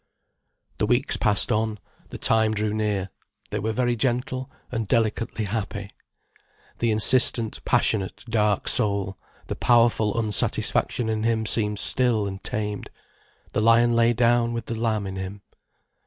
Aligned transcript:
The 0.79 0.87
weeks 0.87 1.15
passed 1.15 1.51
on, 1.51 1.77
the 2.09 2.17
time 2.17 2.55
drew 2.55 2.73
near, 2.73 3.11
they 3.51 3.59
were 3.59 3.71
very 3.71 3.95
gentle, 3.95 4.49
and 4.71 4.87
delicately 4.87 5.45
happy. 5.45 5.91
The 6.79 6.89
insistent, 6.89 7.63
passionate, 7.65 8.25
dark 8.27 8.67
soul, 8.67 9.19
the 9.45 9.55
powerful 9.55 10.17
unsatisfaction 10.19 11.07
in 11.07 11.21
him 11.21 11.45
seemed 11.45 11.77
stilled 11.77 12.29
and 12.29 12.43
tamed, 12.43 12.89
the 13.51 13.61
lion 13.61 13.93
lay 13.95 14.11
down 14.11 14.53
with 14.53 14.65
the 14.65 14.75
lamb 14.75 15.05
in 15.05 15.17
him. 15.17 15.43